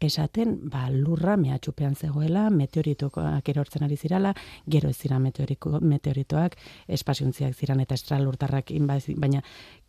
esaten 0.00 0.58
ba, 0.70 0.88
lurra 0.90 1.36
mehatxupean 1.36 1.96
zegoela, 1.96 2.48
meteoritoak 2.50 3.48
erortzen 3.48 3.84
ari 3.84 3.96
zirala, 3.96 4.34
gero 4.66 4.90
ez 4.90 4.96
ziran 4.96 5.22
meteoritoak, 5.22 6.56
espasiuntziak 6.86 7.54
ziran 7.54 7.80
eta 7.80 7.98
estralurtarrak, 7.98 8.72
baina 9.18 9.42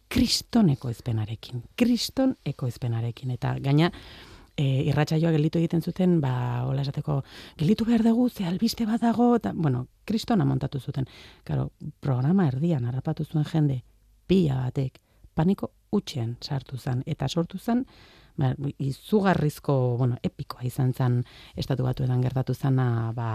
kristoneko 0.10 0.90
ezpenarekin, 0.90 1.62
kriston 1.78 2.34
ekoizpenarekin, 2.46 3.32
eta 3.38 3.54
gaina, 3.62 3.92
e, 4.60 4.66
irratsaioa 4.90 5.32
gelditu 5.36 5.62
egiten 5.62 5.82
zuten, 5.82 6.18
ba, 6.24 6.34
hola 6.68 6.84
esateko, 6.84 7.22
gelditu 7.60 7.88
behar 7.88 8.04
dugu, 8.04 8.28
ze 8.30 8.46
albiste 8.48 8.88
bat 8.90 9.02
dago, 9.02 9.32
eta, 9.40 9.54
bueno, 9.56 9.86
kristona 10.06 10.46
montatu 10.46 10.80
zuten. 10.80 11.08
Karo, 11.48 11.70
programa 12.04 12.48
erdian, 12.52 12.88
harrapatu 12.90 13.26
zuen 13.26 13.48
jende, 13.48 13.82
pila 14.28 14.66
batek, 14.66 15.00
paniko 15.36 15.72
utxean 15.96 16.36
sartu 16.44 16.78
zen, 16.78 17.04
eta 17.08 17.30
sortu 17.30 17.60
zen, 17.60 17.86
ba, 18.40 18.52
izugarrizko, 18.78 19.78
bueno, 20.02 20.20
epikoa 20.24 20.68
izan 20.68 20.94
zen, 20.94 21.22
estatu 21.56 21.88
batu 21.88 22.04
edan 22.04 22.22
gertatu 22.26 22.54
zena, 22.54 23.14
ba, 23.16 23.32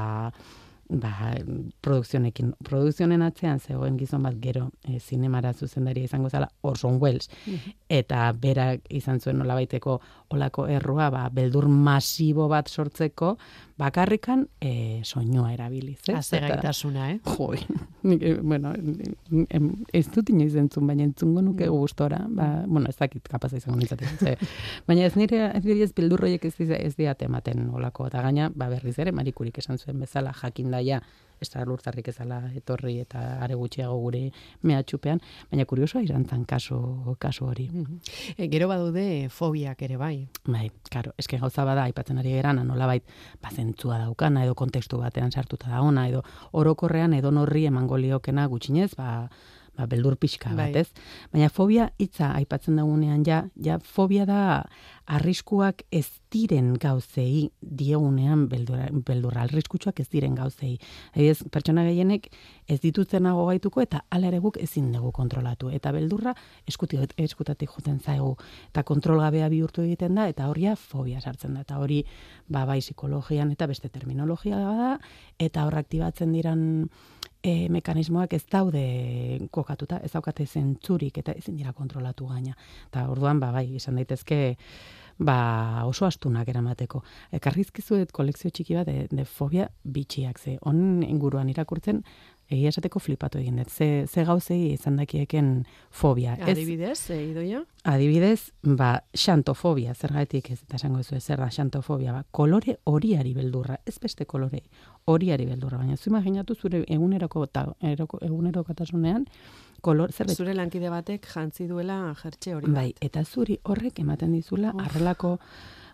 ba, 0.89 1.33
produkzionekin. 1.83 2.53
Produkzionen 2.65 3.23
atzean 3.23 3.61
zegoen 3.61 3.97
gizon 3.99 4.25
bat 4.27 4.37
gero 4.43 4.69
e, 4.89 4.99
zinemara 4.99 5.53
zuzendaria 5.53 6.05
izango 6.05 6.31
zala 6.31 6.49
Orson 6.63 6.99
Welles. 7.01 7.31
Mhm. 7.47 7.77
Eta 7.89 8.33
berak 8.33 8.87
izan 8.91 9.21
zuen 9.21 9.39
nolabaiteko 9.39 10.01
olako 10.31 10.67
errua, 10.69 11.11
ba, 11.11 11.29
beldur 11.33 11.69
masibo 11.69 12.49
bat 12.49 12.69
sortzeko, 12.69 13.37
bakarrikan 13.79 14.47
e, 14.61 15.01
soinua 15.05 15.53
erabiliz. 15.53 15.99
Ez? 16.07 16.15
Aze 16.15 16.41
gaitasuna, 16.41 17.09
eh? 17.11 17.19
Joi, 17.25 17.59
eh, 18.15 18.37
bueno, 18.43 18.73
ez 19.93 20.05
dut 20.15 20.31
inoiz 20.31 20.55
entzun, 20.61 20.87
baina 20.87 21.03
entzungo 21.09 21.43
nuke 21.43 21.67
mm. 21.67 21.75
gustora, 21.75 22.21
ba, 22.29 22.49
bueno, 22.67 22.89
ez 22.89 22.97
dakit 23.01 23.27
kapaz 23.29 23.53
izango 23.59 23.79
nintzatik. 23.81 24.47
baina 24.89 25.09
ez 25.09 25.17
nire, 25.19 25.49
ez 25.59 25.65
nire 25.65 25.89
ez 25.89 25.93
bildurroiek 25.97 26.47
ez, 26.47 26.55
ez 26.61 26.95
diate 26.97 27.27
ematen 27.27 27.67
olako, 27.75 28.07
eta 28.11 28.23
gaina, 28.23 28.51
ba, 28.55 28.71
berriz 28.71 28.99
ere, 29.03 29.13
marikurik 29.13 29.59
esan 29.59 29.81
zuen 29.83 29.99
bezala, 30.07 30.35
jakindaia, 30.43 31.03
ez 31.41 31.49
da 31.53 31.65
lurtarrik 31.67 32.09
ezala 32.13 32.41
etorri 32.57 32.99
eta 33.03 33.23
are 33.45 33.57
gutxiago 33.59 33.97
gure 34.01 34.23
mehatxupean, 34.63 35.21
baina 35.51 35.67
kuriosoa 35.69 36.03
irantzan 36.05 36.45
kaso, 36.45 37.17
kaso 37.19 37.49
hori. 37.51 37.69
E, 38.37 38.49
gero 38.53 38.69
badude 38.71 39.29
fobiak 39.31 39.83
ere 39.87 39.99
bai. 40.01 40.15
Bai, 40.45 40.69
karo, 40.91 41.15
eske 41.19 41.39
gauza 41.43 41.65
bada, 41.65 41.87
aipatzen 41.89 42.21
ari 42.23 42.37
gerana, 42.37 42.65
nola 42.65 42.89
bait, 42.91 43.05
bazentzua 43.43 43.99
daukana, 44.05 44.45
edo 44.45 44.55
kontekstu 44.59 45.01
batean 45.03 45.33
sartuta 45.33 45.71
da 45.73 45.83
ona, 45.83 46.09
edo 46.09 46.23
orokorrean 46.53 47.15
edo 47.15 47.33
norri 47.35 47.67
emango 47.71 47.99
liokena 48.01 48.47
gutxinez, 48.53 48.93
ba, 48.99 49.29
ba, 49.77 49.87
beldur 49.91 50.17
pixka 50.21 50.53
bat, 50.55 50.73
bai. 50.73 50.85
ez? 50.85 50.91
Baina 51.33 51.51
fobia 51.53 51.91
hitza 51.99 52.33
aipatzen 52.39 52.77
dagunean 52.79 53.25
ja, 53.27 53.45
ja 53.61 53.79
fobia 53.83 54.27
da 54.29 54.43
arriskuak 55.05 55.83
ez 55.93 56.07
diren 56.33 56.73
gauzei 56.81 57.51
diegunean 57.61 58.47
beldura, 58.49 58.89
beldurra, 59.07 59.45
arriskutsuak 59.45 60.01
ez 60.01 60.09
diren 60.11 60.35
gauzei. 60.39 60.79
Ez, 61.13 61.43
pertsona 61.53 61.85
gehienek 61.87 62.31
ez 62.71 62.79
ditutzenago 62.83 63.45
gaituko 63.51 63.83
eta 63.85 64.05
ala 64.15 64.31
ere 64.31 64.41
guk 64.43 64.59
ezin 64.63 64.91
dugu 64.95 65.13
kontrolatu. 65.15 65.71
Eta 65.75 65.93
beldurra 65.95 66.35
eskuti, 66.71 66.99
eskutatik 67.21 67.75
joten 67.77 68.01
zaigu 68.01 68.35
eta 68.71 68.85
kontrolgabea 68.89 69.51
bihurtu 69.53 69.85
egiten 69.85 70.17
da 70.19 70.29
eta 70.33 70.49
horia 70.49 70.75
fobia 70.77 71.21
sartzen 71.21 71.55
da. 71.55 71.67
Eta 71.67 71.79
hori 71.83 72.03
ba, 72.49 72.65
bai 72.65 72.81
psikologian 72.81 73.53
eta 73.53 73.69
beste 73.71 73.93
terminologia 73.93 74.59
da 74.59 74.95
eta 75.39 75.67
hor 75.69 75.79
aktibatzen 75.79 76.33
diran 76.33 76.65
e, 77.45 77.69
mekanismoak 77.69 78.33
ez 78.39 78.45
daude 78.51 78.83
kokatuta, 79.53 80.01
ez 80.05 80.13
daukate 80.15 80.47
zentzurik 80.47 81.21
eta 81.21 81.35
ezin 81.37 81.59
dira 81.61 81.75
kontrolatu 81.77 82.29
gaina. 82.31 82.57
Eta 82.89 83.07
orduan, 83.13 83.41
ba, 83.43 83.53
bai, 83.53 83.67
izan 83.77 84.01
daitezke, 84.01 84.39
ba, 85.19 85.37
oso 85.85 86.09
astunak 86.09 86.49
eramateko. 86.49 87.03
Ekarrizkizuet 87.37 88.13
kolekzio 88.17 88.51
txiki 88.51 88.79
bat 88.79 88.89
de, 88.89 89.05
de 89.13 89.27
fobia 89.29 89.69
bitxiak 89.85 90.41
ze. 90.41 90.57
On 90.71 91.05
inguruan 91.05 91.53
irakurtzen, 91.53 92.01
egia 92.55 92.73
esateko 92.73 93.01
flipatu 93.03 93.39
egin 93.41 93.59
dut. 93.61 93.71
Ze, 93.71 94.07
ze 94.07 94.25
gauzei 94.25 94.73
izan 94.73 94.97
dakieken 95.01 95.51
fobia. 95.91 96.37
Adibidez, 96.41 97.11
ez, 97.11 97.19
idoia? 97.31 97.63
Adibidez, 97.85 98.53
ba, 98.63 98.95
xantofobia, 99.13 99.95
zer 99.95 100.15
gaitik 100.17 100.51
ez, 100.55 100.61
eta 100.63 100.79
esango 100.81 101.03
ez, 101.03 101.21
zer 101.21 101.43
da 101.43 101.51
xantofobia, 101.53 102.15
ba, 102.17 102.25
kolore 102.31 102.79
horiari 102.91 103.35
beldurra, 103.37 103.79
ez 103.87 103.99
beste 104.01 104.25
kolore 104.25 104.63
horiari 105.11 105.47
beldurra, 105.47 105.79
baina 105.83 105.97
zu 105.97 106.11
imaginatu 106.11 106.55
zure 106.55 106.85
eguneroko, 106.89 107.47
ta, 107.47 107.67
eroko, 107.85 108.19
eguneroko 108.25 108.71
katasunean, 108.73 109.27
kolor, 109.85 110.13
zer 110.13 110.33
Zure 110.33 110.55
lankide 110.57 110.91
batek 110.91 111.29
jantzi 111.29 111.69
duela 111.69 111.99
jertxe 112.23 112.55
hori 112.57 112.71
bai, 112.71 112.73
bat. 112.73 112.83
Bai, 112.83 113.09
eta 113.11 113.25
zuri 113.25 113.59
horrek 113.69 114.01
ematen 114.01 114.33
dizula, 114.33 114.73
arrelako, 114.87 115.37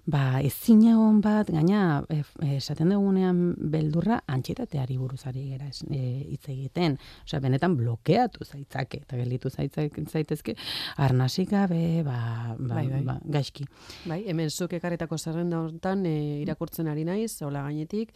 ba, 0.07 0.41
ezina 0.45 0.97
hon 0.99 1.21
bat, 1.21 1.51
gaina, 1.53 2.03
e, 2.09 2.23
esaten 2.57 2.93
dugunean 2.93 3.41
beldurra, 3.73 4.21
antxetateari 4.31 4.97
buruzari 5.01 5.47
gara 5.53 5.71
e, 5.91 6.01
hitz 6.33 6.49
egiten. 6.53 6.97
Osea, 7.25 7.41
benetan 7.45 7.77
blokeatu 7.79 8.45
zaitzake, 8.45 9.03
eta 9.05 9.19
gelitu 9.21 9.51
zaitezke, 9.51 10.57
arnasik 10.97 11.51
gabe, 11.51 12.03
ba, 12.07 12.57
ba, 12.59 12.75
bai, 12.75 12.87
bai. 12.89 13.03
ba, 13.07 13.19
gaizki. 13.25 13.67
Bai, 14.07 14.23
hemen 14.27 14.51
zuk 14.51 14.75
ekarretako 14.79 15.19
zerrenda 15.19 15.61
hortan, 15.61 16.05
e, 16.07 16.43
irakurtzen 16.43 16.91
ari 16.91 17.07
naiz, 17.09 17.35
hola 17.47 17.65
gainetik, 17.69 18.15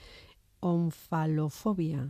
onfalofobia. 0.64 2.06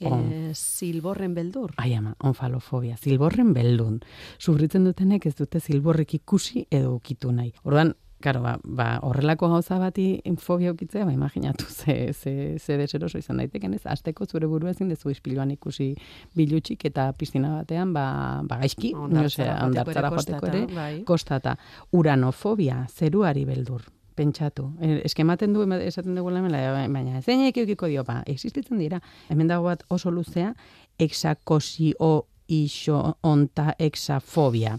E, 0.00 0.54
silborren 0.56 1.34
beldur. 1.36 1.74
Ai 1.76 1.92
ama, 1.92 2.14
onfalofobia. 2.24 2.96
Silborren 2.96 3.52
beldun. 3.52 3.98
Sufritzen 4.40 4.86
dutenek 4.88 5.26
ez 5.28 5.34
dute 5.36 5.60
silborrek 5.60 6.14
ikusi 6.22 6.64
edo 6.72 6.94
ukitu 6.94 7.34
nahi. 7.36 7.52
Orduan, 7.68 7.92
Karo, 8.20 8.42
ba, 8.44 8.58
ba, 8.64 8.98
horrelako 9.02 9.48
gauza 9.48 9.78
bati 9.80 10.20
fobia 10.38 10.72
ukitzea, 10.72 11.06
ba, 11.06 11.12
imaginatu 11.12 11.64
ze, 11.80 12.12
ze, 12.12 12.58
ze 12.58 12.76
deseroso 12.76 13.18
izan 13.18 13.38
daiteken 13.40 13.74
ez, 13.74 13.80
azteko 13.84 14.26
zure 14.26 14.46
buru 14.46 14.68
ezin 14.68 14.88
dezu 14.88 15.10
ispiluan 15.10 15.50
ikusi 15.50 15.94
bilutxik 16.36 16.84
eta 16.84 17.12
piztina 17.16 17.54
batean, 17.56 17.94
ba, 17.96 18.42
ba 18.44 18.60
gaizki, 18.60 18.92
ondartzara 18.94 20.10
joateko 20.10 20.50
ere, 20.52 20.66
bai. 20.74 20.92
kostata. 21.08 21.56
Uranofobia, 21.96 22.84
zeruari 22.92 23.46
beldur, 23.48 23.88
pentsatu. 24.14 24.68
E, 24.80 25.00
eskematen 25.08 25.56
du, 25.56 25.64
esaten 25.80 26.14
dugu 26.14 26.34
lemela, 26.36 26.60
baina 26.92 27.22
zein 27.22 27.46
eukiko 27.48 27.88
dio, 27.88 28.04
ba, 28.04 28.20
existitzen 28.26 28.78
dira, 28.78 29.00
hemen 29.32 29.48
dago 29.48 29.70
bat 29.70 29.86
oso 29.88 30.12
luzea, 30.12 30.52
exakosio 31.00 32.26
iso 32.50 33.00
onta 33.24 33.72
exafobia 33.78 34.76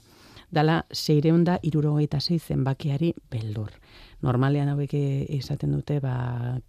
dala 0.51 0.85
seireunda 0.91 1.57
irurogeita 1.63 2.19
zei 2.19 2.39
zenbakiari 2.39 3.13
beldur. 3.31 3.71
Normalean 4.21 4.69
hauek 4.69 4.91
izaten 5.33 5.71
dute, 5.73 5.97
ba, 6.03 6.13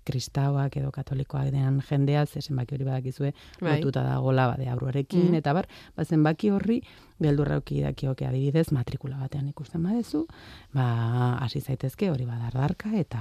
kristauak 0.09 0.79
edo 0.81 0.89
katolikoak 0.95 1.51
denan 1.51 1.83
jendea, 1.85 2.25
ze 2.27 2.41
zenbaki 2.41 2.79
hori 2.79 2.87
badakizue, 2.87 3.33
bai. 3.61 3.75
lotuta 3.75 4.05
da 4.07 4.17
gola 4.25 4.47
bade 4.55 4.71
abruarekin, 4.73 5.27
mm. 5.33 5.41
eta 5.43 5.53
bar, 5.53 5.69
ba, 5.97 6.05
zenbaki 6.05 6.49
horri, 6.55 6.79
beldurra 7.21 7.59
auki 7.61 7.83
dakioke 7.85 8.27
adibidez, 8.27 8.71
matrikula 8.73 9.19
batean 9.21 9.51
ikusten 9.51 9.85
badezu, 9.85 10.25
ba, 10.73 10.87
hasi 11.45 11.61
zaitezke 11.61 12.09
hori 12.11 12.25
badardarka 12.25 12.95
eta 12.97 13.21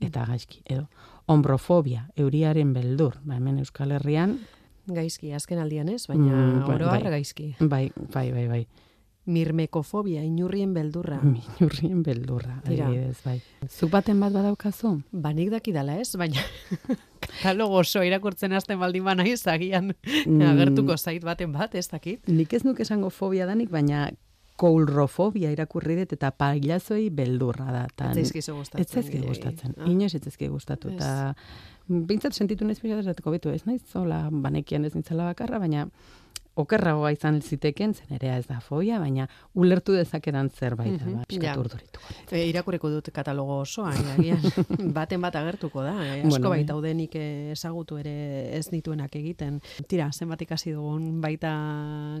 eta 0.00 0.24
gaizki, 0.30 0.62
edo, 0.64 0.86
ombrofobia, 1.26 2.06
euriaren 2.16 2.72
beldur, 2.72 3.18
ba, 3.24 3.36
hemen 3.36 3.58
Euskal 3.58 3.92
Herrian, 3.98 4.38
Gaizki, 4.88 5.34
azken 5.36 5.58
aldian 5.60 5.90
ez, 5.92 6.06
baina 6.08 6.32
mm, 6.32 6.60
bai, 6.64 6.78
bai, 6.80 7.10
gaizki. 7.12 7.50
Bai, 7.60 7.90
bai, 8.14 8.30
bai, 8.32 8.46
bai 8.48 8.62
mirmekofobia, 9.28 10.22
inurrien 10.24 10.72
beldurra. 10.74 11.20
Inurrien 11.58 12.02
beldurra, 12.02 12.58
adibidez, 12.64 13.18
bai. 13.24 13.38
Zuk 13.68 13.92
baten 13.92 14.20
bat 14.20 14.32
badaukazu? 14.34 14.94
Banik 15.12 15.52
daki 15.52 15.74
dala 15.76 15.98
ez, 16.00 16.10
baina 16.20 16.44
katalogo 17.24 17.82
oso 17.82 18.04
irakurtzen 18.06 18.56
hasten 18.56 18.80
baldin 18.80 19.04
ba 19.04 19.14
naiz, 19.18 19.42
agian 19.50 19.92
mm. 19.92 20.40
agertuko 20.52 20.96
zait 20.96 21.24
baten 21.24 21.52
bat, 21.52 21.74
ez 21.74 21.88
dakit. 21.92 22.24
Nik 22.28 22.56
ez 22.56 22.64
nuke 22.64 22.86
esango 22.86 23.12
fobia 23.14 23.46
danik, 23.48 23.70
baina 23.74 24.08
koulrofobia 24.58 25.52
irakurri 25.54 26.00
dut 26.00 26.16
eta 26.16 26.32
pailazoi 26.34 27.08
beldurra 27.14 27.68
da. 27.70 27.84
Tan, 27.94 28.16
ez 28.16 28.26
ezkizu 28.26 28.56
gustatzen. 28.58 28.86
Ez 28.86 29.04
ezkizu 29.04 29.28
gustatzen. 29.30 29.76
Ah. 29.78 30.06
Ezkizu 30.08 30.50
gustatu. 30.56 30.94
Eta 30.96 31.34
bintzat 31.88 32.34
sentitu 32.34 32.66
nez 32.66 32.80
bitu, 32.82 33.52
ez 33.52 33.62
naiz 33.66 33.82
zola 33.86 34.26
banekian 34.30 34.84
ez 34.84 34.94
nintzela 34.94 35.30
bakarra, 35.30 35.60
baina 35.62 35.86
okerragoa 36.58 37.12
izan 37.14 37.40
ziteken, 37.42 37.94
zen 37.94 38.16
ere 38.16 38.32
ez 38.36 38.46
da 38.48 38.58
fobia, 38.60 38.98
baina 38.98 39.28
ulertu 39.54 39.92
dezakedan 39.94 40.50
zerbait 40.50 40.98
da, 40.98 41.04
Mhm, 41.06 41.14
ba, 41.14 41.24
pixkat 41.28 41.46
ja. 41.54 41.58
urdurituko. 41.60 42.14
E, 42.32 42.44
irakurriko 42.50 42.90
dut 42.90 43.10
katalogo 43.14 43.60
osoa, 43.62 43.92
eh, 43.94 44.14
agian 44.18 44.42
baten 44.98 45.20
bat 45.22 45.36
agertuko 45.38 45.82
da. 45.82 45.94
E, 46.04 46.20
asko 46.20 46.28
Bueno, 46.28 46.50
baita 46.50 46.74
bai. 46.74 46.80
udenik 46.82 47.14
eh, 47.14 47.52
ezagutu 47.52 47.98
ere 47.98 48.56
ez 48.58 48.66
dituenak 48.70 49.14
egiten. 49.16 49.60
Tira, 49.86 50.10
zenbat 50.12 50.42
ikasi 50.42 50.72
dugun 50.74 51.20
baita 51.20 51.52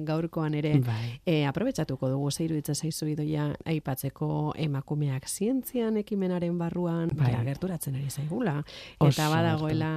gaurkoan 0.06 0.54
ere. 0.54 0.76
Bai. 0.86 1.20
E, 1.26 1.44
aprobetsatuko 1.46 2.08
dugu 2.08 2.30
zeiru 2.30 2.56
itza 2.56 2.74
zaizu 2.74 3.06
idoia 3.08 3.48
aipatzeko 3.66 4.52
emakumeak 4.56 5.26
zientzian 5.28 5.96
ekimenaren 5.96 6.56
barruan 6.58 7.10
Bai. 7.14 7.34
gerturatzen 7.44 7.96
ari 7.96 8.10
zaigula. 8.10 8.62
Oso 9.00 9.08
Eta 9.10 9.28
badagoela 9.32 9.90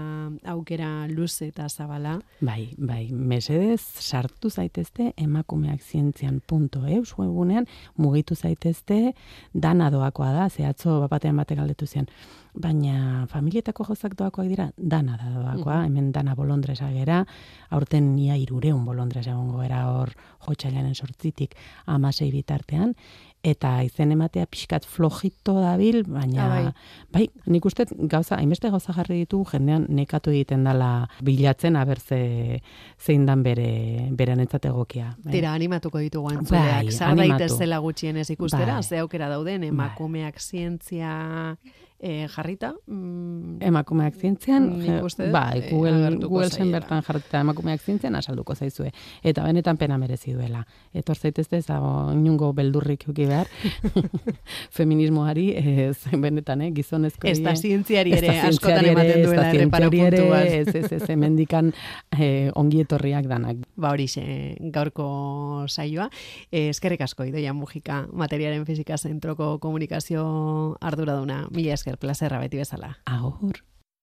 aukera 0.45 1.07
luze 1.07 1.47
eta 1.51 1.69
zabala. 1.69 2.19
Bai, 2.41 2.73
bai, 2.77 3.09
mesedez 3.11 3.81
sartu 3.81 4.30
zaitezte 4.49 5.13
emakumeakzientzian.eus 5.17 7.13
webunean 7.17 7.65
mugitu 7.97 8.35
zaitezte 8.35 9.13
dana 9.53 9.89
doakoa 9.91 10.31
da, 10.33 10.49
ze 10.49 10.65
atzo 10.65 10.99
bapatean 11.01 11.37
batek 11.37 11.57
galdetu 11.57 11.85
zian. 11.85 12.07
Baina 12.53 13.27
familietako 13.31 13.85
jozak 13.87 14.15
doakoak 14.19 14.47
dira, 14.47 14.71
dana 14.77 15.17
da 15.17 15.29
doakoa, 15.31 15.83
hemen 15.85 16.11
dana 16.11 16.35
bolondresa 16.35 16.89
gera, 16.91 17.25
aurten 17.69 18.17
ia 18.19 18.35
irureun 18.35 18.85
bolondresa 18.85 19.31
egongo 19.31 19.63
era 19.63 19.85
hor 19.87 20.11
jotxailaren 20.47 20.95
sortzitik 20.95 21.55
amasei 21.85 22.31
bitartean, 22.31 22.95
eta 23.43 23.81
izen 23.83 24.11
ematea 24.11 24.45
pixkat 24.45 24.85
flojito 24.85 25.53
dabil, 25.61 26.03
baina 26.05 26.43
Ah, 26.45 26.73
bai. 27.11 27.27
nik 27.47 27.65
uste 27.65 27.85
gauza, 28.07 28.35
hainbeste 28.37 28.69
gauza 28.69 28.93
jarri 28.93 29.17
ditu 29.23 29.43
jendean 29.51 29.85
nekatu 29.89 30.29
egiten 30.29 30.63
dala 30.63 31.07
bilatzen 31.23 31.75
aber 31.75 31.99
ze, 31.99 32.61
zein 32.99 33.25
dan 33.25 33.41
bere 33.43 34.09
beren 34.11 34.39
egokia. 34.39 35.15
Bai. 35.23 35.31
Tira, 35.33 35.53
animatuko 35.53 35.97
ditugu 35.97 36.27
Bai, 36.29 36.37
antzuleak. 36.37 37.01
Animatu. 37.01 37.39
daitezela 37.39 37.79
gutxienez 37.79 38.29
ikustera, 38.29 38.73
Bai. 38.75 38.83
ze 38.83 38.99
aukera 38.99 39.27
dauden 39.29 39.63
emakumeak 39.63 40.39
zientzia 40.39 41.57
eh, 42.01 42.27
jarrita. 42.27 42.73
Mm, 42.87 43.61
Emakumeak 43.61 44.15
zientzian, 44.15 44.69
bai, 45.31 45.59
eh, 45.59 45.69
Google, 45.71 46.17
Google 46.17 46.71
bertan 46.71 47.03
jarrita 47.03 47.41
emakumeak 47.45 47.81
zientzian 47.81 48.15
asalduko 48.15 48.55
zaizue. 48.55 48.91
Eta 49.23 49.43
benetan 49.45 49.77
pena 49.77 49.97
merezi 49.97 50.33
duela. 50.33 50.65
Etor 50.93 51.17
zaitezte 51.17 51.57
ez 51.57 51.65
dago 51.67 52.11
inungo 52.11 52.51
beldurrik 52.53 53.05
uki 53.07 53.25
behar 53.29 53.47
feminismoari 54.77 55.47
ez 55.55 55.97
benetan, 56.11 56.61
eh, 56.61 56.71
gizonezko 56.75 57.27
Ez 57.27 57.39
da 57.43 57.55
zientziari 57.55 58.15
ere 58.17 58.33
askotan 58.47 58.89
ematen 58.91 59.25
duela 59.25 59.47
erreparo 59.51 59.91
ere. 60.07 60.23
Ez, 60.61 60.75
ez, 60.75 60.91
ez, 60.97 61.01
hemendikan 61.09 61.71
eh, 62.17 62.49
ongi 62.55 62.81
etorriak 62.85 63.27
danak. 63.29 63.61
Ba 63.75 63.93
hori 63.93 64.07
gaurko 64.73 65.65
saioa. 65.67 66.09
Eh, 66.51 66.69
eskerrik 66.69 67.01
asko 67.05 67.25
idoia 67.27 67.53
mugika 67.53 68.05
materiaren 68.11 68.65
fizika 68.65 68.97
zentroko 68.97 69.57
komunikazio 69.59 70.77
arduraduna. 70.81 71.45
Mila 71.51 71.75
esker, 71.77 71.90
plazerra 71.97 72.39
beti 72.39 72.57
bezala. 72.57 72.97
Agur. 73.05 73.63